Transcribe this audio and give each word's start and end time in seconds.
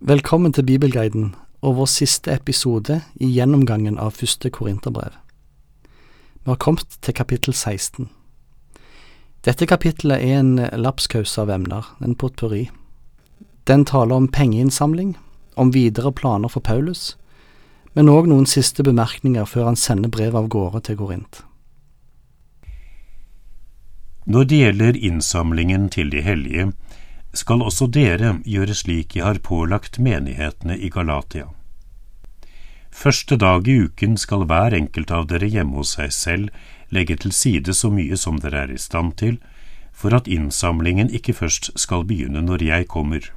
Velkommen 0.00 0.54
til 0.56 0.64
Bibelguiden 0.64 1.34
og 1.60 1.74
vår 1.76 1.88
siste 1.92 2.32
episode 2.32 3.02
i 3.20 3.26
gjennomgangen 3.34 3.98
av 4.00 4.14
første 4.16 4.48
Korinterbrev. 4.48 5.12
Vi 6.40 6.48
har 6.48 6.56
kommet 6.56 6.96
til 7.04 7.12
kapittel 7.18 7.52
16. 7.52 8.08
Dette 9.44 9.68
kapittelet 9.68 10.24
er 10.24 10.38
en 10.38 10.54
lapskaus 10.80 11.36
av 11.36 11.52
emner, 11.52 11.84
en 12.00 12.16
potpurri. 12.16 12.70
Den 13.68 13.84
taler 13.84 14.16
om 14.16 14.30
pengeinnsamling, 14.32 15.18
om 15.60 15.74
videre 15.76 16.14
planer 16.16 16.48
for 16.48 16.64
Paulus, 16.64 17.18
men 17.92 18.08
òg 18.08 18.32
noen 18.32 18.48
siste 18.48 18.80
bemerkninger 18.80 19.44
før 19.44 19.68
han 19.68 19.76
sender 19.76 20.08
brevet 20.08 20.40
av 20.40 20.48
gårde 20.48 20.80
til 20.88 20.96
Korint. 20.96 21.42
Når 24.24 24.48
det 24.48 24.64
gjelder 24.64 24.96
innsamlingen 24.96 25.90
til 25.92 26.08
de 26.08 26.24
hellige, 26.24 26.70
skal 27.32 27.62
også 27.62 27.86
dere 27.86 28.36
gjøre 28.44 28.74
slik 28.74 29.16
jeg 29.16 29.24
har 29.24 29.38
pålagt 29.44 29.98
menighetene 29.98 30.76
i 30.78 30.90
Galatia. 30.90 31.48
Første 32.90 33.36
dag 33.38 33.68
i 33.68 33.76
uken 33.86 34.16
skal 34.18 34.44
hver 34.50 34.74
enkelt 34.74 35.12
av 35.14 35.28
dere 35.30 35.46
hjemme 35.46 35.78
hos 35.78 35.94
seg 35.96 36.12
selv 36.12 36.48
legge 36.90 37.16
til 37.22 37.32
side 37.32 37.74
så 37.74 37.90
mye 37.94 38.16
som 38.18 38.40
dere 38.42 38.64
er 38.66 38.72
i 38.74 38.78
stand 38.78 39.14
til, 39.22 39.38
for 39.92 40.14
at 40.16 40.26
innsamlingen 40.26 41.10
ikke 41.14 41.36
først 41.38 41.70
skal 41.78 42.02
begynne 42.08 42.42
når 42.42 42.64
jeg 42.66 42.88
kommer. 42.90 43.30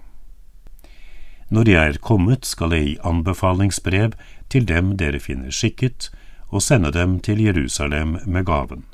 Når 1.53 1.69
jeg 1.69 1.93
er 1.93 1.99
kommet, 2.01 2.45
skal 2.49 2.73
jeg 2.73 2.85
gi 2.85 2.97
anbefalingsbrev 3.05 4.15
til 4.49 4.65
dem 4.65 4.95
dere 4.97 5.19
finner 5.21 5.53
skikket, 5.53 6.09
og 6.49 6.61
sende 6.61 6.91
dem 6.93 7.19
til 7.19 7.41
Jerusalem 7.41 8.17
med 8.25 8.45
gaven. 8.45 8.85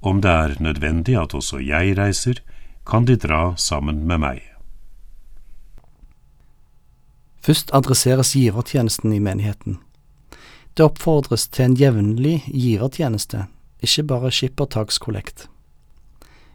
Om 0.00 0.20
det 0.20 0.30
er 0.30 0.60
nødvendig 0.60 1.16
at 1.20 1.34
også 1.34 1.60
jeg 1.64 1.96
reiser, 1.98 2.40
kan 2.88 3.04
de 3.04 3.16
dra 3.16 3.56
sammen 3.56 4.06
med 4.08 4.22
meg. 4.22 4.40
Først 7.44 7.70
adresseres 7.76 8.32
givertjenesten 8.36 9.12
i 9.12 9.20
menigheten. 9.20 9.78
Det 10.74 10.86
oppfordres 10.86 11.48
til 11.52 11.68
en 11.68 11.76
jevnlig 11.76 12.42
givertjeneste, 12.48 13.44
ikke 13.84 14.04
bare 14.08 14.32
skippertakskollekt. 14.32 15.46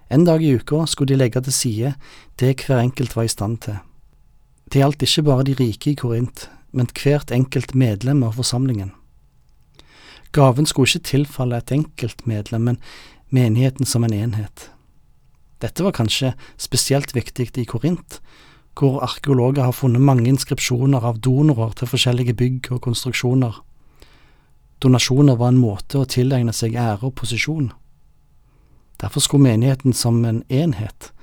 En 0.09 0.25
dag 0.25 0.43
i 0.43 0.53
uka 0.55 0.85
skulle 0.85 1.13
de 1.13 1.21
legge 1.21 1.41
til 1.41 1.53
side 1.53 1.93
det 2.39 2.65
hver 2.65 2.81
enkelt 2.81 3.15
var 3.15 3.29
i 3.29 3.31
stand 3.31 3.61
til. 3.65 3.79
Det 4.69 4.81
gjaldt 4.81 5.05
ikke 5.05 5.25
bare 5.29 5.45
de 5.47 5.55
rike 5.59 5.91
i 5.91 5.95
Korint, 5.95 6.49
men 6.71 6.89
hvert 6.97 7.31
enkelt 7.31 7.75
medlem 7.75 8.23
av 8.23 8.37
forsamlingen. 8.37 8.91
Gaven 10.33 10.65
skulle 10.65 10.89
ikke 10.89 11.09
tilfalle 11.09 11.57
et 11.57 11.71
enkelt 11.71 12.25
medlem, 12.25 12.61
men 12.61 12.79
menigheten 13.29 13.85
som 13.85 14.03
en 14.03 14.13
enhet. 14.13 14.72
Dette 15.63 15.85
var 15.85 15.95
kanskje 15.95 16.33
spesielt 16.59 17.13
viktig 17.15 17.47
i 17.55 17.65
Korint, 17.65 18.19
hvor 18.75 18.99
arkeologer 19.05 19.63
har 19.63 19.75
funnet 19.77 20.03
mange 20.03 20.27
inskripsjoner 20.27 21.05
av 21.07 21.21
donorer 21.23 21.71
til 21.77 21.87
forskjellige 21.87 22.35
bygg 22.35 22.71
og 22.75 22.81
konstruksjoner. 22.83 23.61
Donasjoner 24.83 25.37
var 25.39 25.53
en 25.53 25.61
måte 25.61 26.01
å 26.01 26.09
tilegne 26.09 26.51
seg 26.51 26.75
ære 26.75 27.07
og 27.07 27.15
posisjon. 27.21 27.71
Derfor 28.99 29.23
skulle 29.23 29.47
menigheten 29.47 29.93
som 29.95 30.19
en 30.25 30.43
enhet 30.49 31.13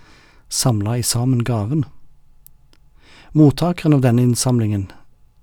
samle 0.48 0.98
i 0.98 1.02
sammen 1.06 1.44
gaven. 1.44 1.84
Mottakeren 3.32 3.98
av 3.98 4.02
denne 4.06 4.24
innsamlingen 4.24 4.88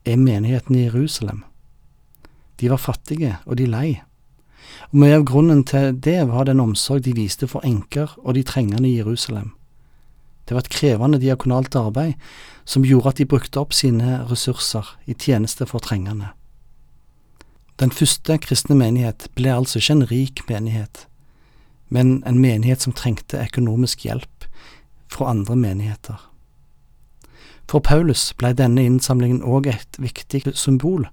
er 0.05 0.17
menigheten 0.17 0.75
i 0.75 0.87
Jerusalem. 0.87 1.43
De 2.57 2.71
var 2.71 2.81
fattige, 2.81 3.37
og 3.45 3.59
de 3.59 3.67
lei. 3.69 4.01
Og 4.91 4.99
Mye 5.01 5.19
av 5.19 5.25
grunnen 5.27 5.63
til 5.67 5.95
det 6.03 6.19
var 6.29 6.47
den 6.47 6.61
omsorg 6.63 7.03
de 7.05 7.13
viste 7.17 7.47
for 7.47 7.65
enker 7.67 8.15
og 8.23 8.35
de 8.37 8.43
trengende 8.43 8.89
i 8.89 8.97
Jerusalem. 8.97 9.53
Det 10.47 10.55
var 10.55 10.63
et 10.63 10.71
krevende 10.71 11.19
diakonalt 11.19 11.75
arbeid 11.75 12.13
som 12.65 12.85
gjorde 12.87 13.09
at 13.09 13.19
de 13.19 13.27
brukte 13.27 13.59
opp 13.59 13.75
sine 13.75 14.21
ressurser 14.29 14.87
i 15.05 15.13
tjeneste 15.13 15.67
for 15.67 15.83
trengende. 15.83 16.31
Den 17.79 17.91
første 17.91 18.37
kristne 18.41 18.75
menighet 18.75 19.27
ble 19.35 19.51
altså 19.53 19.79
ikke 19.79 19.93
en 19.93 20.07
rik 20.11 20.41
menighet, 20.49 21.03
men 21.89 22.23
en 22.25 22.39
menighet 22.39 22.81
som 22.81 22.95
trengte 22.95 23.43
økonomisk 23.43 24.07
hjelp 24.07 24.47
fra 25.11 25.29
andre 25.29 25.55
menigheter. 25.55 26.17
For 27.67 27.83
Paulus 27.83 28.31
ble 28.39 28.53
denne 28.55 28.85
innsamlingen 28.87 29.43
òg 29.43 29.67
et 29.67 29.99
viktig 29.99 30.55
symbol 30.55 31.09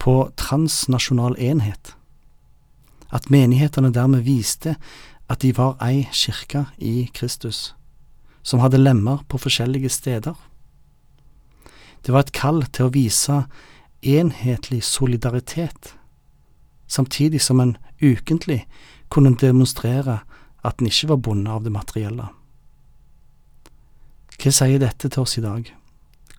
på 0.00 0.30
transnasjonal 0.40 1.36
enhet 1.36 1.94
at 3.10 3.30
menighetene 3.30 3.92
dermed 3.94 4.24
viste 4.26 4.76
at 5.30 5.42
de 5.42 5.52
var 5.56 5.76
ei 5.84 6.06
kirke 6.12 6.66
i 6.78 7.10
Kristus, 7.14 7.74
som 8.42 8.62
hadde 8.62 8.80
lemmer 8.80 9.22
på 9.28 9.38
forskjellige 9.38 9.90
steder. 9.90 10.34
Det 12.02 12.14
var 12.14 12.26
et 12.26 12.34
kall 12.34 12.64
til 12.72 12.88
å 12.88 12.94
vise 12.94 13.44
enhetlig 14.02 14.82
solidaritet, 14.86 15.94
samtidig 16.88 17.42
som 17.42 17.60
en 17.60 17.76
ukentlig 18.00 18.64
kunne 19.10 19.36
demonstrere 19.36 20.20
at 20.64 20.80
en 20.80 20.90
ikke 20.90 21.12
var 21.12 21.22
bundet 21.24 21.52
av 21.52 21.64
det 21.64 21.72
materielle. 21.74 22.30
Hva 24.40 24.52
sier 24.56 24.80
dette 24.80 25.10
til 25.10 25.22
oss 25.22 25.36
i 25.36 25.44
dag? 25.44 25.68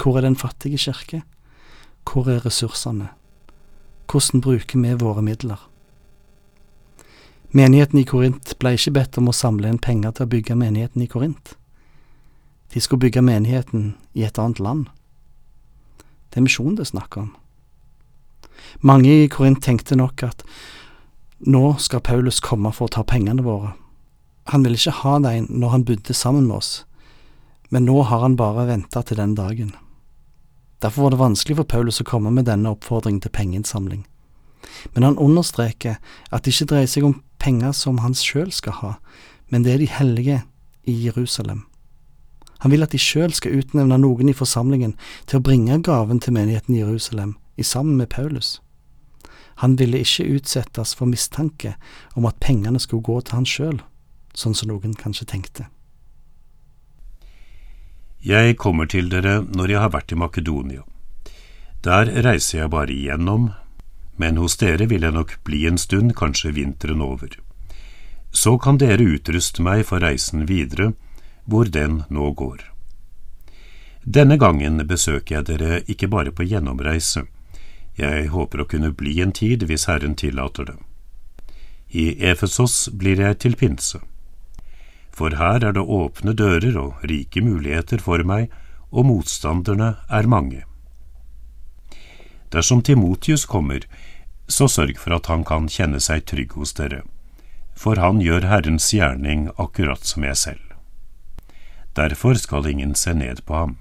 Hvor 0.02 0.18
er 0.18 0.26
den 0.26 0.36
fattige 0.36 0.80
kirke? 0.82 1.22
Hvor 2.08 2.28
er 2.32 2.42
ressursene? 2.46 3.12
Hvordan 4.10 4.42
bruker 4.42 4.82
vi 4.82 4.96
våre 4.98 5.22
midler? 5.22 5.71
Menigheten 7.52 8.00
i 8.00 8.06
Korint 8.08 8.54
ble 8.64 8.78
ikke 8.78 8.94
bedt 8.96 9.18
om 9.20 9.28
å 9.28 9.36
samle 9.36 9.68
inn 9.68 9.80
penger 9.82 10.14
til 10.16 10.24
å 10.24 10.32
bygge 10.32 10.56
menigheten 10.56 11.04
i 11.04 11.08
Korint. 11.12 11.58
De 12.72 12.80
skulle 12.80 13.04
bygge 13.04 13.24
menigheten 13.28 13.90
i 14.16 14.24
et 14.24 14.40
annet 14.40 14.62
land. 14.64 14.86
Det 16.32 16.40
er 16.40 16.46
misjon 16.46 16.78
det 16.78 16.86
er 16.86 16.92
snakk 16.94 17.18
om. 17.20 17.34
Mange 18.80 19.12
i 19.12 19.28
Korint 19.28 19.60
tenkte 19.60 19.98
nok 20.00 20.24
at 20.24 20.46
nå 21.44 21.74
skal 21.84 22.00
Paulus 22.08 22.40
komme 22.40 22.72
for 22.72 22.88
å 22.88 22.94
ta 22.96 23.04
pengene 23.04 23.44
våre. 23.44 23.74
Han 24.54 24.64
ville 24.64 24.80
ikke 24.80 25.02
ha 25.02 25.18
dem 25.20 25.50
når 25.50 25.74
han 25.76 25.84
bodde 25.90 26.16
sammen 26.16 26.48
med 26.48 26.62
oss, 26.62 26.86
men 27.68 27.84
nå 27.90 27.98
har 28.08 28.24
han 28.24 28.40
bare 28.40 28.70
venta 28.70 29.04
til 29.04 29.20
den 29.20 29.36
dagen. 29.36 29.74
Derfor 30.80 31.04
var 31.04 31.14
det 31.14 31.20
vanskelig 31.20 31.60
for 31.60 31.68
Paulus 31.68 32.00
å 32.00 32.08
komme 32.08 32.32
med 32.32 32.48
denne 32.48 32.72
oppfordringen 32.72 33.20
til 33.22 33.36
pengeinnsamling. 33.36 34.06
Men 34.94 35.04
han 35.04 35.20
understreker 35.20 36.00
at 36.32 36.46
det 36.46 36.56
ikke 36.56 36.70
dreier 36.72 36.90
seg 36.90 37.06
om 37.10 37.20
penger 37.42 37.74
som 37.76 38.00
han 38.06 38.16
sjøl 38.18 38.54
skal 38.54 38.78
ha, 38.80 38.94
men 39.50 39.66
det 39.66 39.74
er 39.74 39.84
de 39.84 39.92
hellige 39.92 40.42
i 40.88 40.96
Jerusalem. 41.08 41.66
Han 42.62 42.72
vil 42.72 42.86
at 42.86 42.94
de 42.94 43.02
sjøl 43.02 43.34
skal 43.34 43.58
utnevne 43.58 43.98
noen 43.98 44.30
i 44.30 44.38
forsamlingen 44.38 44.94
til 45.26 45.40
å 45.40 45.46
bringe 45.46 45.80
gaven 45.82 46.22
til 46.22 46.36
menigheten 46.38 46.76
i 46.78 46.84
Jerusalem, 46.84 47.36
i 47.58 47.66
sammen 47.66 47.98
med 47.98 48.12
Paulus. 48.14 48.60
Han 49.62 49.76
ville 49.78 50.02
ikke 50.02 50.30
utsettes 50.38 50.94
for 50.98 51.10
mistanke 51.10 51.76
om 52.14 52.26
at 52.30 52.40
pengene 52.42 52.80
skulle 52.80 53.06
gå 53.06 53.18
til 53.22 53.40
han 53.40 53.50
sjøl, 53.50 53.82
sånn 54.38 54.56
som 54.58 54.70
noen 54.70 54.94
kanskje 54.98 55.28
tenkte. 55.34 55.68
Jeg 58.22 58.60
kommer 58.62 58.86
til 58.86 59.10
dere 59.10 59.40
når 59.42 59.74
jeg 59.74 59.82
har 59.82 59.94
vært 59.94 60.14
i 60.14 60.20
Makedonia. 60.22 60.86
Der 61.82 62.06
reiser 62.22 62.60
jeg 62.60 62.74
bare 62.74 62.94
igjennom, 62.94 63.50
men 64.22 64.38
hos 64.38 64.58
dere 64.62 64.86
vil 64.92 65.08
jeg 65.08 65.18
nok 65.18 65.38
bli 65.48 65.66
en 65.70 65.80
stund, 65.82 66.14
kanskje 66.18 66.54
vinteren 66.58 67.02
over. 67.02 67.34
Så 68.32 68.58
kan 68.62 68.78
dere 68.78 69.10
utruste 69.18 69.64
meg 69.66 69.84
for 69.90 70.04
reisen 70.04 70.46
videre, 70.50 70.94
hvor 71.46 71.66
den 71.66 72.04
nå 72.10 72.32
går. 72.38 72.64
Denne 74.06 74.38
gangen 74.42 74.82
besøker 74.88 75.40
jeg 75.40 75.50
dere 75.50 75.82
ikke 75.90 76.10
bare 76.10 76.34
på 76.34 76.46
gjennomreise, 76.48 77.26
jeg 78.00 78.30
håper 78.32 78.64
å 78.64 78.70
kunne 78.72 78.94
bli 78.96 79.20
en 79.22 79.34
tid 79.36 79.66
hvis 79.68 79.86
Herren 79.90 80.16
tillater 80.16 80.70
det. 80.72 80.78
I 81.92 82.16
Efesos 82.32 82.88
blir 82.96 83.20
jeg 83.20 83.42
til 83.44 83.58
pinse. 83.60 84.00
For 85.12 85.36
her 85.36 85.60
er 85.68 85.76
det 85.76 85.84
åpne 85.84 86.34
dører 86.40 86.78
og 86.80 87.04
rike 87.04 87.44
muligheter 87.44 88.00
for 88.00 88.24
meg, 88.24 88.48
og 88.92 89.06
motstanderne 89.10 89.96
er 90.10 90.28
mange. 90.28 90.64
Dersom 92.52 92.82
Timotius 92.84 93.46
kommer, 93.46 93.84
så 94.52 94.68
sørg 94.70 95.00
for 95.00 95.16
at 95.16 95.30
han 95.32 95.46
kan 95.48 95.70
kjenne 95.72 96.02
seg 96.04 96.26
trygg 96.30 96.56
hos 96.60 96.76
dere, 96.78 97.02
for 97.76 98.00
han 98.02 98.22
gjør 98.22 98.48
Herrens 98.50 98.92
gjerning 98.94 99.48
akkurat 99.62 100.06
som 100.08 100.26
jeg 100.28 100.38
selv. 100.38 100.66
Derfor 101.98 102.40
skal 102.40 102.68
ingen 102.68 102.96
se 102.96 103.14
ned 103.14 103.44
på 103.48 103.56
ham. 103.56 103.78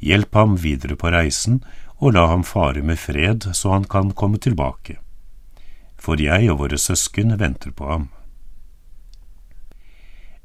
Hjelp 0.00 0.34
ham 0.34 0.56
videre 0.60 0.96
på 0.96 1.12
reisen, 1.12 1.62
og 2.00 2.16
la 2.16 2.26
ham 2.28 2.44
fare 2.44 2.82
med 2.82 3.00
fred 3.00 3.48
så 3.52 3.72
han 3.72 3.88
kan 3.88 4.12
komme 4.12 4.40
tilbake. 4.40 4.98
For 5.96 6.20
jeg 6.20 6.50
og 6.52 6.60
våre 6.64 6.80
søsken 6.80 7.36
venter 7.40 7.72
på 7.72 7.88
ham. 7.88 8.08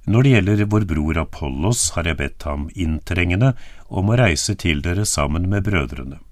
Når 0.09 0.23
det 0.23 0.31
gjelder 0.33 0.65
vår 0.71 0.87
bror 0.89 1.19
Apollos, 1.21 1.91
har 1.95 2.07
jeg 2.07 2.17
bedt 2.17 2.47
ham 2.47 2.69
inntrengende 2.73 3.53
om 3.87 4.09
å 4.09 4.17
reise 4.17 4.55
til 4.57 4.81
dere 4.81 5.05
sammen 5.05 5.49
med 5.51 5.67
brødrene 5.67 6.23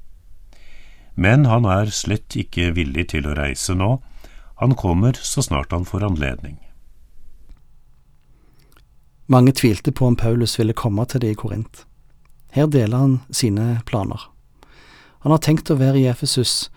men 1.18 1.48
han 1.50 1.66
er 1.66 1.90
slett 1.90 2.38
ikke 2.38 2.70
villig 2.78 3.10
til 3.14 3.26
å 3.26 3.36
reise 3.38 3.74
nå, 3.74 3.98
han 4.62 4.76
kommer 4.78 5.18
så 5.18 5.42
snart 5.42 5.74
han 5.74 5.86
får 5.86 6.06
anledning. 6.06 6.58
Mange 9.26 9.52
tvilte 9.52 9.92
på 9.92 10.06
om 10.08 10.16
Paulus 10.16 10.56
ville 10.60 10.78
komme 10.78 11.04
til 11.10 11.22
det 11.26 11.34
i 11.34 11.38
Korint. 11.38 11.84
Her 12.54 12.70
deler 12.72 13.02
han 13.02 13.16
sine 13.34 13.82
planer. 13.90 14.22
Han 15.26 15.34
har 15.34 15.42
tenkt 15.44 15.72
å 15.74 15.80
være 15.82 16.00
i 16.00 16.08
Efesus 16.08 16.70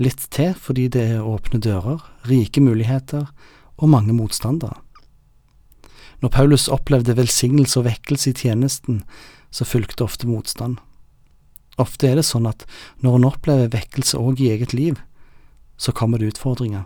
litt 0.00 0.22
til 0.32 0.54
fordi 0.54 0.86
det 0.88 1.02
er 1.16 1.26
åpne 1.26 1.60
dører, 1.60 1.98
rike 2.30 2.62
muligheter 2.62 3.26
og 3.76 3.90
mange 3.90 4.14
motstandere. 4.16 4.78
Når 6.22 6.32
Paulus 6.34 6.68
opplevde 6.68 7.16
velsignelse 7.18 7.80
og 7.80 7.88
vekkelse 7.88 8.30
i 8.30 8.38
tjenesten, 8.38 9.02
så 9.50 9.66
fulgte 9.66 10.04
ofte 10.04 10.28
motstand. 10.30 10.78
Ofte 11.78 12.10
er 12.10 12.18
det 12.18 12.26
sånn 12.26 12.48
at 12.50 12.66
når 13.04 13.18
en 13.18 13.28
opplever 13.30 13.70
vekkelse 13.72 14.18
òg 14.18 14.40
i 14.42 14.50
eget 14.52 14.74
liv, 14.74 14.98
så 15.80 15.92
kommer 15.92 16.18
det 16.18 16.34
utfordringer. 16.34 16.84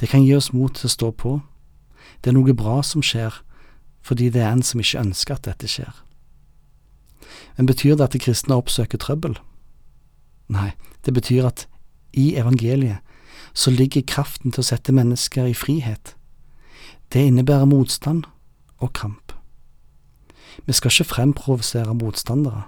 Det 0.00 0.08
kan 0.08 0.24
gi 0.24 0.34
oss 0.34 0.52
mot 0.52 0.74
til 0.74 0.88
å 0.88 0.92
stå 0.92 1.10
på. 1.12 1.40
Det 2.20 2.32
er 2.32 2.36
noe 2.36 2.54
bra 2.56 2.80
som 2.82 3.04
skjer, 3.04 3.34
fordi 4.02 4.28
det 4.34 4.42
er 4.42 4.50
en 4.50 4.64
som 4.66 4.80
ikke 4.82 5.00
ønsker 5.00 5.38
at 5.38 5.46
dette 5.46 5.70
skjer. 5.70 5.92
Men 7.56 7.68
betyr 7.70 7.96
det 7.96 8.08
at 8.08 8.16
de 8.16 8.20
kristne 8.22 8.58
oppsøker 8.58 9.00
trøbbel? 9.00 9.38
Nei, 10.52 10.72
det 11.06 11.14
betyr 11.14 11.48
at 11.48 11.66
i 12.12 12.34
evangeliet 12.36 13.00
så 13.54 13.70
ligger 13.70 14.04
kraften 14.08 14.52
til 14.52 14.62
å 14.62 14.66
sette 14.66 14.92
mennesker 14.96 15.48
i 15.48 15.56
frihet. 15.56 16.14
Det 17.12 17.26
innebærer 17.28 17.68
motstand 17.68 18.24
og 18.80 18.92
kamp. 18.96 19.32
Vi 20.66 20.72
skal 20.76 20.92
ikke 20.92 21.10
fremprovosere 21.12 21.94
motstandere, 21.96 22.66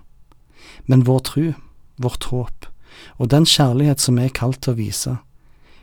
men 0.87 1.05
vår 1.09 1.27
tru, 1.31 1.47
vårt 1.97 2.31
håp 2.31 2.71
og 3.17 3.29
den 3.29 3.47
kjærlighet 3.47 4.01
som 4.01 4.19
vi 4.19 4.29
er 4.29 4.35
kalt 4.35 4.63
til 4.65 4.75
å 4.75 4.79
vise, 4.79 5.17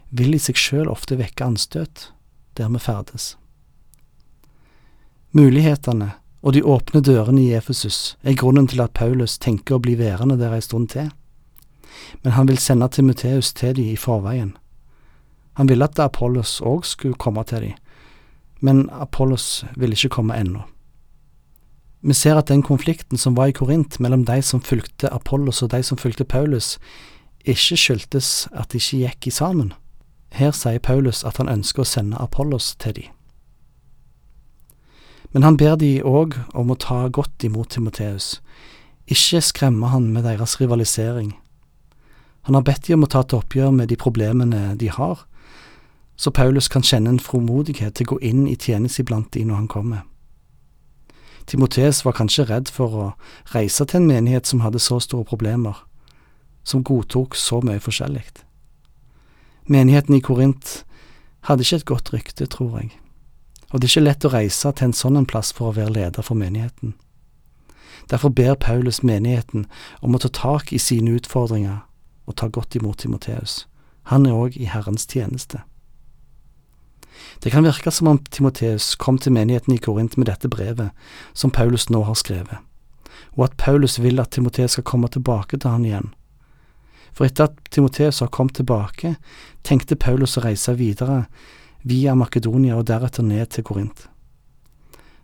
vil 0.10 0.36
i 0.36 0.42
seg 0.42 0.60
sjøl 0.60 0.90
ofte 0.92 1.18
vekke 1.20 1.46
anstøt 1.46 2.10
der 2.60 2.72
vi 2.72 2.82
ferdes. 2.84 3.36
Mulighetene 5.32 6.12
og 6.42 6.56
de 6.56 6.64
åpne 6.66 7.04
dørene 7.06 7.44
i 7.44 7.54
Efesus 7.56 8.18
er 8.28 8.36
grunnen 8.40 8.68
til 8.68 8.82
at 8.84 8.96
Paulus 8.98 9.38
tenker 9.40 9.78
å 9.78 9.84
bli 9.84 9.96
værende 10.00 10.40
der 10.40 10.56
ei 10.58 10.64
stund 10.66 10.90
til. 10.92 11.12
Men 12.24 12.36
han 12.36 12.50
vil 12.50 12.60
sende 12.60 12.90
Timoteus 12.92 13.54
til 13.54 13.76
de 13.78 13.92
i 13.94 14.00
forveien. 14.00 14.56
Han 15.60 15.70
ville 15.70 15.86
at 15.86 16.00
Apollos 16.00 16.60
òg 16.66 16.84
skulle 16.88 17.20
komme 17.20 17.44
til 17.48 17.68
de, 17.68 17.72
men 18.60 18.90
Apollos 18.92 19.64
ville 19.76 19.96
ikke 19.96 20.16
komme 20.18 20.38
ennå. 20.40 20.64
Vi 22.02 22.14
ser 22.14 22.36
at 22.36 22.50
den 22.50 22.64
konflikten 22.66 23.18
som 23.18 23.38
var 23.38 23.52
i 23.52 23.54
Korint 23.54 24.00
mellom 24.00 24.26
de 24.26 24.42
som 24.42 24.62
fulgte 24.62 25.14
Apollos 25.14 25.62
og 25.62 25.70
de 25.72 25.84
som 25.84 25.98
fulgte 25.98 26.26
Paulus, 26.26 26.80
ikke 27.46 27.78
skyldtes 27.78 28.48
at 28.52 28.74
de 28.74 28.82
ikke 28.82 29.02
gikk 29.06 29.28
i 29.28 29.34
sammen. 29.36 29.74
Her 30.32 30.52
sier 30.52 30.80
Paulus 30.80 31.24
at 31.24 31.38
han 31.38 31.50
ønsker 31.50 31.84
å 31.84 31.88
sende 31.90 32.18
Apollos 32.18 32.76
til 32.82 32.96
de. 32.98 33.06
Men 35.32 35.44
han 35.44 35.58
ber 35.58 35.78
de 35.80 36.02
òg 36.04 36.36
om 36.58 36.72
å 36.72 36.80
ta 36.80 37.08
godt 37.08 37.44
imot 37.44 37.70
Timoteus, 37.70 38.42
ikke 39.08 39.42
skremme 39.42 39.92
han 39.92 40.10
med 40.14 40.26
deres 40.26 40.58
rivalisering. 40.60 41.36
Han 42.50 42.56
har 42.56 42.66
bedt 42.66 42.88
de 42.88 42.96
om 42.96 43.06
å 43.06 43.10
ta 43.12 43.22
et 43.22 43.34
oppgjør 43.38 43.72
med 43.76 43.92
de 43.92 43.98
problemene 44.00 44.76
de 44.76 44.90
har, 44.90 45.26
så 46.18 46.34
Paulus 46.34 46.68
kan 46.68 46.84
kjenne 46.86 47.14
en 47.14 47.22
fromodighet 47.22 47.96
til 47.96 48.08
å 48.08 48.16
gå 48.16 48.20
inn 48.32 48.48
i 48.50 48.58
tjeneste 48.58 49.06
iblant 49.06 49.32
de 49.34 49.46
når 49.46 49.64
han 49.64 49.70
kommer. 49.72 50.02
Timoteus 51.52 52.06
var 52.06 52.16
kanskje 52.16 52.48
redd 52.48 52.72
for 52.72 52.96
å 52.96 53.08
reise 53.52 53.86
til 53.86 54.00
en 54.00 54.08
menighet 54.08 54.48
som 54.48 54.64
hadde 54.64 54.80
så 54.80 55.02
store 55.04 55.28
problemer, 55.28 55.84
som 56.64 56.86
godtok 56.88 57.36
så 57.36 57.60
mye 57.66 57.84
forskjellig. 57.84 58.24
Menigheten 59.68 60.16
i 60.16 60.24
Korint 60.24 60.82
hadde 61.50 61.68
ikke 61.68 61.82
et 61.82 61.90
godt 61.92 62.14
rykte, 62.16 62.48
tror 62.48 62.80
jeg 62.80 62.94
og 63.72 63.80
det 63.80 63.88
er 63.88 63.92
ikke 63.92 64.04
lett 64.04 64.28
å 64.28 64.34
reise 64.34 64.72
til 64.76 64.90
en 64.90 64.96
sånn 64.96 65.18
en 65.18 65.28
plass 65.28 65.54
for 65.56 65.72
å 65.72 65.76
være 65.78 65.96
leder 65.96 66.26
for 66.28 66.36
menigheten. 66.36 66.94
Derfor 68.12 68.34
ber 68.36 68.58
Paulus 68.60 69.00
menigheten 69.04 69.68
om 70.02 70.16
å 70.16 70.20
ta 70.20 70.32
tak 70.36 70.74
i 70.76 70.80
sine 70.82 71.16
utfordringer 71.16 71.86
og 72.28 72.36
ta 72.36 72.50
godt 72.52 72.76
imot 72.76 73.00
Timoteus. 73.04 73.66
Han 74.12 74.26
er 74.28 74.36
òg 74.36 74.58
i 74.60 74.68
Herrens 74.68 75.08
tjeneste. 75.08 75.62
Det 77.44 77.52
kan 77.52 77.66
virke 77.66 77.92
som 77.92 78.08
om 78.08 78.20
Timoteus 78.30 78.96
kom 78.96 79.18
til 79.18 79.34
menigheten 79.36 79.74
i 79.76 79.80
Korint 79.82 80.18
med 80.18 80.30
dette 80.30 80.50
brevet 80.50 80.92
som 81.34 81.52
Paulus 81.52 81.90
nå 81.90 82.04
har 82.08 82.18
skrevet, 82.20 82.58
og 83.38 83.46
at 83.48 83.58
Paulus 83.58 84.00
vil 84.00 84.20
at 84.22 84.32
Timoteus 84.32 84.78
skal 84.78 84.88
komme 84.88 85.10
tilbake 85.12 85.58
til 85.58 85.72
han 85.72 85.86
igjen. 85.86 86.12
For 87.12 87.28
etter 87.28 87.50
at 87.50 87.58
Timoteus 87.72 88.22
har 88.24 88.32
kommet 88.32 88.56
tilbake, 88.60 89.16
tenkte 89.68 90.00
Paulus 90.00 90.38
å 90.40 90.46
reise 90.46 90.78
videre 90.80 91.26
via 91.84 92.16
Makedonia 92.16 92.78
og 92.78 92.88
deretter 92.88 93.26
ned 93.26 93.52
til 93.52 93.66
Korint. 93.68 94.08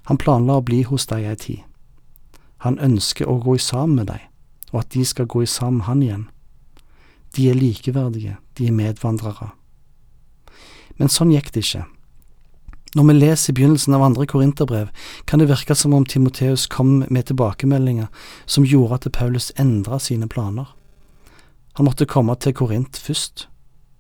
Han 0.07 0.19
planla 0.19 0.59
å 0.59 0.65
bli 0.65 0.83
hos 0.87 1.07
deg 1.07 1.25
ei 1.27 1.35
tid. 1.35 1.63
Han 2.65 2.79
ønsker 2.79 3.29
å 3.29 3.37
gå 3.43 3.55
i 3.55 3.61
sammen 3.61 4.01
med 4.01 4.09
deg, 4.11 4.23
og 4.73 4.81
at 4.81 4.91
de 4.95 5.05
skal 5.05 5.29
gå 5.29 5.43
i 5.43 5.49
sammen 5.49 5.81
med 5.81 5.87
han 5.87 6.03
igjen. 6.03 6.25
De 7.35 7.49
er 7.51 7.59
likeverdige, 7.59 8.37
de 8.57 8.67
er 8.67 8.75
medvandrere. 8.75 9.51
Men 10.97 11.11
sånn 11.13 11.31
gikk 11.33 11.51
det 11.53 11.65
ikke. 11.65 11.85
Når 12.95 13.03
vi 13.03 13.13
leser 13.13 13.51
i 13.51 13.55
begynnelsen 13.57 13.93
av 13.93 14.01
andre 14.01 14.25
korinterbrev, 14.25 14.87
kan 15.25 15.39
det 15.39 15.49
virke 15.51 15.75
som 15.75 15.93
om 15.93 16.05
Timoteus 16.05 16.65
kom 16.71 17.03
med 17.09 17.27
tilbakemeldinger 17.29 18.07
som 18.45 18.65
gjorde 18.65 19.01
at 19.01 19.11
Paulus 19.13 19.51
endra 19.59 19.99
sine 19.99 20.27
planer. 20.27 20.71
Han 21.77 21.85
måtte 21.85 22.09
komme 22.09 22.33
til 22.41 22.55
Korint 22.57 22.97
først, 22.97 23.47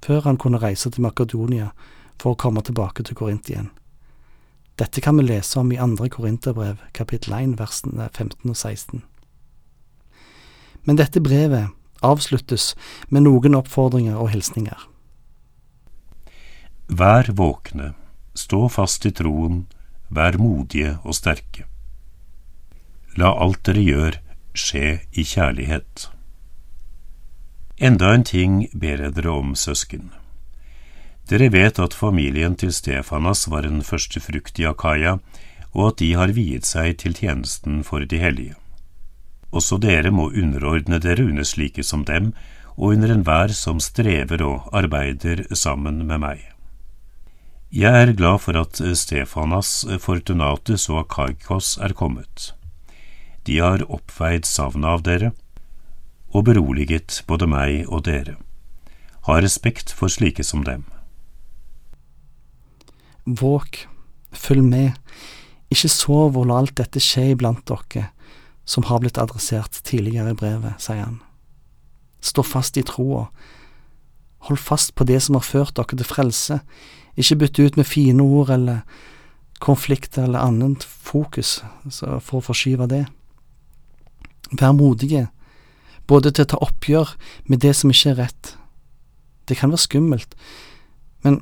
før 0.01 0.23
han 0.25 0.37
kunne 0.37 0.57
reise 0.57 0.89
til 0.89 1.03
Makedonia 1.05 1.69
for 2.17 2.33
å 2.33 2.39
komme 2.39 2.63
tilbake 2.65 3.03
til 3.05 3.17
Korint 3.19 3.49
igjen. 3.51 3.69
Dette 4.81 5.01
kan 5.01 5.17
vi 5.17 5.27
lese 5.27 5.59
om 5.59 5.71
i 5.71 5.77
andre 5.81 6.09
Korinterbrev, 6.09 6.81
kapittel 6.93 7.33
1, 7.37 7.57
versene 7.59 8.09
15 8.13 8.49
og 8.49 8.57
16. 8.57 9.03
Men 10.85 10.97
dette 10.97 11.21
brevet 11.21 11.73
avsluttes 12.01 12.71
med 13.09 13.25
noen 13.25 13.57
oppfordringer 13.57 14.17
og 14.17 14.31
hilsninger. 14.33 14.77
Vær 16.87 17.27
våkne, 17.35 17.93
stå 18.33 18.69
fast 18.71 19.05
i 19.05 19.11
troen, 19.11 19.65
vær 20.07 20.37
modige 20.39 20.93
og 21.03 21.17
sterke. 21.17 21.65
La 23.19 23.33
alt 23.35 23.59
dere 23.67 23.83
gjør, 23.83 24.19
skje 24.55 24.93
i 25.11 25.25
kjærlighet. 25.27 26.07
Enda 27.77 28.13
en 28.15 28.23
ting 28.23 28.55
ber 28.73 29.03
jeg 29.03 29.17
dere 29.19 29.35
om, 29.35 29.51
søsken. 29.55 30.13
Dere 31.27 31.51
vet 31.51 31.79
at 31.83 31.93
familien 31.93 32.55
til 32.55 32.71
Stefanas 32.71 33.49
var 33.51 33.67
en 33.67 33.83
førstefrukt 33.83 34.57
i 34.63 34.65
Akaya, 34.71 35.17
og 35.75 35.91
at 35.91 35.99
de 35.99 36.13
har 36.15 36.31
viet 36.31 36.65
seg 36.65 36.95
til 37.03 37.13
tjenesten 37.13 37.83
for 37.83 37.99
de 37.99 38.21
hellige. 38.23 38.55
Også 39.51 39.75
dere 39.77 40.11
må 40.11 40.31
underordne 40.31 41.03
dere 41.03 41.27
under 41.27 41.43
slike 41.43 41.83
som 41.83 42.07
dem, 42.07 42.31
og 42.77 42.95
under 42.95 43.11
enhver 43.11 43.51
som 43.51 43.83
strever 43.83 44.41
og 44.45 44.69
arbeider 44.71 45.43
sammen 45.51 46.05
med 46.07 46.23
meg. 46.23 46.56
Jeg 47.67 47.91
er 47.91 48.13
glad 48.15 48.39
for 48.39 48.55
at 48.55 48.79
Stefanas, 48.95 49.83
Fortunatus 49.99 50.87
og 50.87 51.01
Akaikos 51.01 51.77
er 51.83 51.91
kommet. 51.91 52.53
De 53.43 53.57
har 53.59 53.83
oppveid 53.91 54.47
savnet 54.47 54.87
av 54.87 55.03
dere 55.03 55.33
og 56.31 56.45
beroliget 56.47 57.25
både 57.27 57.47
meg 57.51 57.83
og 57.91 58.05
dere. 58.07 58.37
Ha 59.27 59.39
respekt 59.43 59.91
for 59.91 60.07
slike 60.07 60.45
som 60.47 60.63
dem. 60.63 60.85
Våk, 63.27 63.83
følg 64.31 64.63
med, 64.63 64.95
ikke 65.67 65.91
sov 65.91 66.39
og 66.39 66.47
la 66.47 66.61
alt 66.61 66.77
dette 66.79 67.03
skje 67.03 67.33
iblant 67.33 67.67
dere, 67.67 68.13
som 68.63 68.87
har 68.87 69.03
blitt 69.03 69.19
adressert 69.19 69.83
tidligere 69.83 70.31
i 70.31 70.39
brevet, 70.39 70.79
sier 70.79 71.03
han. 71.03 71.19
Stå 72.23 72.47
fast 72.47 72.79
i 72.79 72.87
troa. 72.87 73.27
Hold 74.47 74.59
fast 74.59 74.95
på 74.95 75.03
det 75.07 75.19
som 75.23 75.35
har 75.35 75.45
ført 75.45 75.75
dere 75.75 75.97
til 75.97 76.07
frelse, 76.07 76.61
ikke 77.17 77.39
bytte 77.43 77.65
ut 77.65 77.77
med 77.77 77.89
fine 77.89 78.23
ord 78.23 78.51
eller 78.53 78.83
konflikter 79.59 80.23
eller 80.27 80.45
annet 80.45 80.83
fokus 80.85 81.57
for 81.89 82.39
å 82.39 82.45
forskyve 82.45 82.87
det. 82.91 83.03
Vær 84.53 84.75
modige, 84.77 85.27
både 86.07 86.31
til 86.31 86.45
å 86.45 86.51
ta 86.53 86.61
oppgjør 86.63 87.13
med 87.49 87.63
det 87.65 87.73
som 87.75 87.91
ikke 87.91 88.13
er 88.13 88.19
rett. 88.21 88.53
Det 89.49 89.57
kan 89.59 89.73
være 89.73 89.83
skummelt, 89.83 90.35
men 91.25 91.41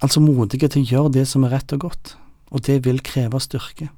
altså 0.00 0.22
modige 0.22 0.70
til 0.70 0.84
å 0.84 0.90
gjøre 0.92 1.14
det 1.18 1.26
som 1.28 1.44
er 1.44 1.56
rett 1.56 1.74
og 1.76 1.84
godt, 1.88 2.14
og 2.48 2.64
det 2.64 2.80
vil 2.86 3.02
kreve 3.04 3.40
styrke. 3.42 3.90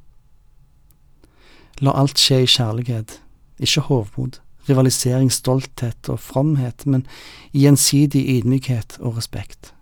La 1.81 1.95
alt 1.97 2.19
skje 2.19 2.43
i 2.45 2.51
kjærlighet, 2.51 3.21
ikke 3.61 3.87
hovmod, 3.89 4.41
rivalisering, 4.69 5.33
stolthet 5.33 6.09
og 6.09 6.21
fromhet, 6.21 6.87
men 6.87 7.07
i 7.53 7.65
gjensidig 7.65 8.23
ydmykhet 8.39 8.99
og 9.01 9.17
respekt. 9.17 9.75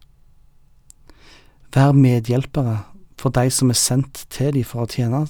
Vær 1.74 1.92
medhjelpere 1.92 2.78
for 3.18 3.34
de 3.34 3.50
som 3.50 3.70
er 3.70 3.78
sendt 3.78 4.24
til 4.30 4.54
de 4.54 4.64
for 4.64 4.86
å 4.86 4.90
tjene. 4.90 5.26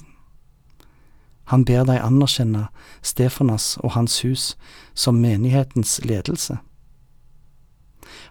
Han 1.49 1.65
ber 1.65 1.87
deg 1.89 2.01
anerkjenne 2.05 2.67
Stefanas 3.01 3.77
og 3.81 3.95
hans 3.97 4.19
hus 4.21 4.53
som 4.93 5.19
menighetens 5.21 5.97
ledelse. 6.05 6.59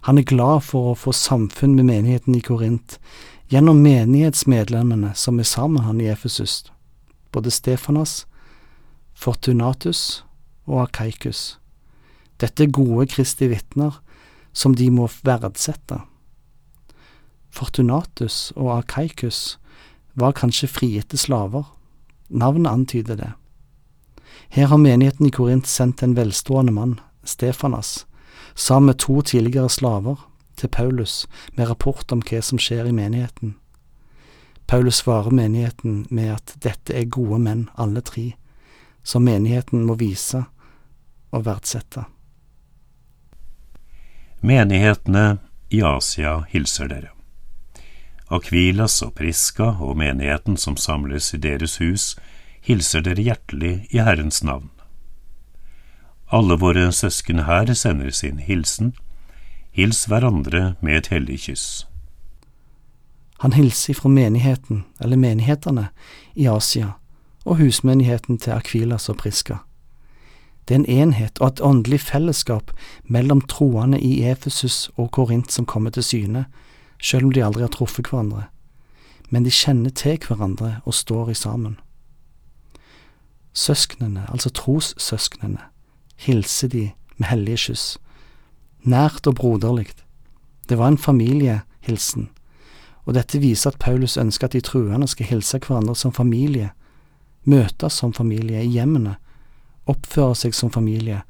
Han 0.07 0.17
er 0.17 0.27
glad 0.27 0.63
for 0.63 0.91
å 0.91 0.97
få 0.97 1.11
samfunn 1.15 1.75
med 1.75 1.89
menigheten 1.89 2.35
i 2.35 2.43
Korint, 2.43 2.97
gjennom 3.51 3.81
menighetsmedlemmene 3.83 5.11
som 5.15 5.39
er 5.39 5.47
sammen 5.47 5.79
med 5.79 5.87
han 5.87 6.01
i 6.01 6.09
Efesus, 6.11 6.63
både 7.31 7.51
Stefanas, 7.51 8.25
Fortunatus 9.13 10.23
og 10.69 10.85
Akaikus. 10.85 11.57
Dette 12.39 12.63
er 12.63 12.71
gode 12.71 13.09
Kristi 13.11 13.49
vitner 13.51 13.99
som 14.53 14.75
de 14.75 14.89
må 14.93 15.07
verdsette. 15.25 15.99
Fortunatus 17.49 18.51
og 18.55 18.77
Akaikus 18.77 19.57
var 20.19 20.37
kanskje 20.37 20.69
frigitte 20.69 21.17
slaver. 21.17 21.65
Navnet 22.29 22.71
antyder 22.71 23.15
det. 23.15 23.31
Her 24.49 24.67
har 24.67 24.77
menigheten 24.77 25.25
i 25.25 25.33
Korint 25.33 25.67
sendt 25.67 26.03
en 26.03 26.15
velstående 26.17 26.73
mann, 26.73 26.99
Stefanas, 27.23 28.05
sammen 28.55 28.85
med 28.85 28.99
to 28.99 29.21
tidligere 29.21 29.69
slaver, 29.69 30.15
til 30.55 30.67
Paulus 30.67 31.27
med 31.55 31.69
rapport 31.69 32.11
om 32.11 32.21
hva 32.21 32.41
som 32.43 32.59
skjer 32.59 32.89
i 32.89 32.95
menigheten. 32.95 33.55
Paulus 34.67 34.99
svarer 35.01 35.31
menigheten 35.31 36.05
med 36.09 36.33
at 36.33 36.55
dette 36.61 36.93
er 36.93 37.07
gode 37.09 37.39
menn, 37.39 37.69
alle 37.77 38.01
tre, 38.01 38.33
som 39.03 39.23
menigheten 39.23 39.85
må 39.87 39.95
vise 39.97 40.43
og 41.31 41.45
verdsette. 41.45 42.05
Menighetene 44.41 45.39
i 45.69 45.81
Asia 45.83 46.39
hilser 46.49 46.87
dere. 46.89 47.11
Akvilas 48.29 49.01
og 49.01 49.15
Priska 49.17 49.73
og 49.81 49.97
menigheten 49.97 50.57
som 50.57 50.77
samles 50.77 51.33
i 51.33 51.39
deres 51.41 51.79
hus, 51.81 52.13
hilser 52.61 53.01
dere 53.05 53.25
hjertelig 53.25 53.87
i 53.89 54.01
Herrens 54.05 54.43
navn. 54.43 54.69
Alle 56.29 56.59
våre 56.61 56.91
søsken 56.93 57.43
her 57.49 57.73
sender 57.73 58.11
sin 58.13 58.39
hilsen. 58.39 58.93
Hils 59.71 60.05
hverandre 60.05 60.75
med 60.81 60.97
et 60.97 61.07
hellig 61.13 61.39
kyss. 61.47 61.85
Han 63.39 63.53
hilser 63.53 63.93
fra 63.93 64.09
menigheten, 64.09 64.83
eller 64.99 65.17
menighetene, 65.17 65.87
i 66.35 66.45
Asia 66.47 66.93
og 67.45 67.57
husmenigheten 67.57 68.37
til 68.37 68.51
Akvilas 68.51 69.09
og 69.09 69.17
Priska. 69.17 69.63
Det 70.69 70.75
er 70.75 70.79
en 70.83 71.07
enhet 71.09 71.39
og 71.41 71.47
et 71.47 71.61
åndelig 71.65 71.97
fellesskap 72.05 72.69
mellom 73.03 73.41
troende 73.41 73.97
i 73.99 74.21
Efesus 74.29 74.91
og 75.01 75.07
Korint 75.11 75.51
som 75.51 75.65
kommer 75.65 75.89
til 75.89 76.03
syne, 76.03 76.43
selv 77.01 77.25
om 77.25 77.31
de 77.33 77.41
aldri 77.41 77.63
har 77.65 77.71
truffet 77.73 78.05
hverandre. 78.05 78.43
Men 79.33 79.47
de 79.47 79.49
kjenner 79.49 79.89
til 79.89 80.19
hverandre 80.27 80.75
og 80.85 80.93
står 80.93 81.31
i 81.33 81.33
sammen. 81.33 81.79
Søsknene, 83.53 84.27
altså 84.29 84.49
trossøsknene, 84.53 85.63
hilser 86.21 86.67
de 86.67 86.91
med 87.17 87.27
hellige 87.27 87.57
kyss, 87.57 87.97
nært 88.85 89.25
og 89.27 89.35
broderlig. 89.41 89.87
Det 90.69 90.77
var 90.77 90.87
en 90.93 91.01
familiehilsen, 91.01 92.29
og 93.05 93.17
dette 93.17 93.41
viser 93.41 93.71
at 93.73 93.79
Paulus 93.79 94.17
ønsker 94.17 94.45
at 94.45 94.53
de 94.53 94.61
truende 94.61 95.07
skal 95.07 95.25
hilse 95.25 95.57
hverandre 95.57 95.95
som 95.95 96.13
familie, 96.13 96.69
møtes 97.43 97.93
som 97.93 98.13
familie 98.13 98.61
i 98.61 98.69
hjemmene, 98.69 99.15
oppføre 99.89 100.35
seg 100.37 100.55
som 100.55 100.71
familie, 100.73 101.23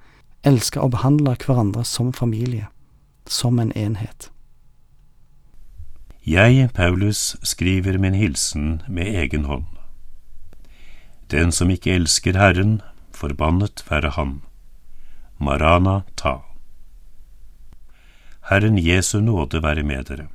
elske 0.44 0.82
og 0.82 0.94
behandle 0.96 1.36
hverandre 1.40 1.86
som 1.88 2.12
familie, 2.14 2.68
som 3.28 3.60
en 3.60 3.72
enhet. 3.76 4.30
Jeg, 6.28 6.70
Paulus, 6.76 7.38
skriver 7.44 7.98
min 7.98 8.14
hilsen 8.14 8.82
med 8.88 9.08
egen 9.08 9.46
hånd. 9.50 9.66
Den 11.32 11.52
som 11.52 11.72
ikke 11.74 11.96
elsker 11.96 12.38
Herren, 12.38 12.82
forbannet 13.14 13.84
være 13.90 14.14
han. 14.14 14.42
Marana 15.40 16.02
ta. 16.18 16.40
Herren 18.50 18.78
Jesu 18.78 19.20
nåde 19.22 19.64
være 19.64 19.84
med 19.84 20.06
dere. 20.10 20.28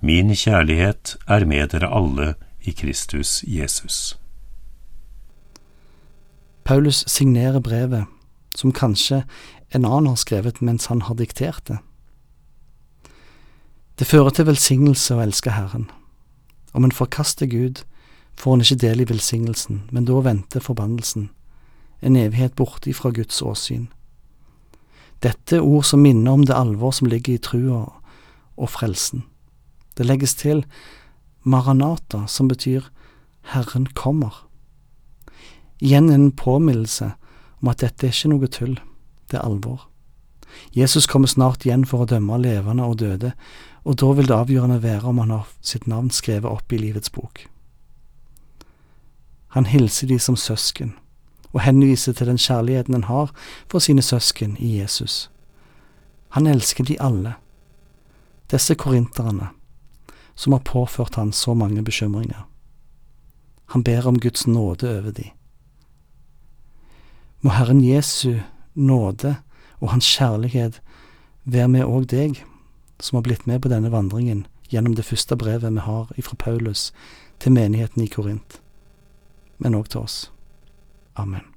Min 0.00 0.32
kjærlighet 0.34 1.16
er 1.28 1.44
med 1.44 1.68
dere 1.72 1.90
alle 1.92 2.34
i 2.60 2.72
Kristus 2.72 3.44
Jesus. 3.46 4.19
Paulus 6.70 7.04
signerer 7.08 7.58
brevet, 7.58 8.04
som 8.54 8.70
kanskje 8.70 9.24
en 9.74 9.84
annen 9.84 10.12
har 10.12 10.18
skrevet 10.20 10.60
mens 10.62 10.84
han 10.86 11.00
har 11.02 11.16
diktert 11.18 11.64
det. 11.66 11.78
Det 13.98 14.06
fører 14.06 14.30
til 14.30 14.46
velsignelse 14.46 15.16
å 15.16 15.22
elske 15.24 15.50
Herren. 15.50 15.88
Om 16.70 16.84
en 16.86 16.94
forkaster 16.94 17.50
Gud, 17.50 17.80
får 18.38 18.54
en 18.54 18.62
ikke 18.62 18.76
del 18.84 19.02
i 19.02 19.06
velsignelsen, 19.10 19.80
men 19.90 20.06
da 20.06 20.20
venter 20.22 20.62
forbannelsen, 20.62 21.24
en 22.06 22.18
evighet 22.20 22.54
borte 22.54 22.94
fra 22.94 23.10
Guds 23.18 23.42
åsyn. 23.42 23.88
Dette 25.26 25.58
er 25.58 25.66
ord 25.66 25.88
som 25.90 26.04
minner 26.06 26.38
om 26.38 26.44
det 26.46 26.54
alvor 26.54 26.94
som 26.94 27.10
ligger 27.10 27.34
i 27.34 27.42
trua 27.42 27.80
og 28.54 28.70
frelsen. 28.70 29.24
Det 29.98 30.06
legges 30.06 30.38
til 30.38 30.62
Maranata, 31.42 32.28
som 32.30 32.46
betyr 32.46 32.86
Herren 33.56 33.90
kommer. 33.90 34.46
Igjen 35.80 36.10
en 36.10 36.30
påminnelse 36.32 37.12
om 37.60 37.68
at 37.72 37.80
dette 37.80 38.06
er 38.06 38.12
ikke 38.12 38.32
noe 38.32 38.48
tull, 38.52 38.76
det 39.30 39.38
er 39.38 39.46
alvor. 39.46 39.86
Jesus 40.76 41.06
kommer 41.06 41.30
snart 41.30 41.64
igjen 41.64 41.86
for 41.88 42.04
å 42.04 42.08
dømme 42.10 42.38
levende 42.42 42.84
og 42.84 42.98
døde, 43.00 43.32
og 43.84 43.96
da 44.02 44.10
vil 44.12 44.28
det 44.28 44.36
avgjørende 44.36 44.82
være 44.82 45.08
om 45.08 45.20
han 45.22 45.32
har 45.32 45.48
sitt 45.64 45.86
navn 45.88 46.10
skrevet 46.12 46.50
opp 46.50 46.72
i 46.72 46.80
livets 46.80 47.12
bok. 47.12 47.46
Han 49.56 49.66
hilser 49.66 50.10
de 50.10 50.18
som 50.18 50.36
søsken, 50.36 50.92
og 51.50 51.64
henviser 51.64 52.14
til 52.14 52.28
den 52.30 52.38
kjærligheten 52.38 52.94
han 52.94 53.08
har 53.08 53.32
for 53.70 53.82
sine 53.82 54.02
søsken 54.02 54.56
i 54.60 54.76
Jesus. 54.78 55.30
Han 56.36 56.46
elsker 56.46 56.84
de 56.86 57.00
alle, 57.00 57.34
disse 58.50 58.74
korinterne, 58.74 59.50
som 60.34 60.52
har 60.52 60.62
påført 60.66 61.16
han 61.18 61.32
så 61.32 61.54
mange 61.54 61.82
bekymringer. 61.82 62.46
Han 63.74 63.82
ber 63.82 64.06
om 64.06 64.20
Guds 64.20 64.46
nåde 64.46 64.98
over 64.98 65.10
de. 65.10 65.30
Må 67.40 67.50
Herren 67.56 67.80
Jesu 67.80 68.40
nåde 68.74 69.36
og 69.80 69.90
Hans 69.90 70.08
kjærlighet 70.16 70.80
være 71.44 71.68
med 71.68 71.88
òg 71.88 72.08
deg, 72.12 72.42
som 73.00 73.16
har 73.16 73.24
blitt 73.24 73.46
med 73.48 73.62
på 73.64 73.72
denne 73.72 73.92
vandringen 73.92 74.44
gjennom 74.70 74.94
det 74.94 75.06
første 75.08 75.36
brevet 75.40 75.72
vi 75.72 75.86
har 75.86 76.12
ifra 76.20 76.36
Paulus 76.36 76.90
til 77.40 77.56
menigheten 77.56 78.04
i 78.04 78.10
Korint, 78.12 78.60
men 79.58 79.74
òg 79.74 79.88
til 79.88 80.04
oss. 80.04 80.18
Amen. 81.16 81.49